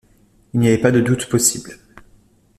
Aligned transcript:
Il 0.55 0.59
n’y 0.59 0.67
avait 0.67 0.79
pas 0.81 0.89
de 0.89 0.99
doute 0.99 1.29
possible. 1.29 1.77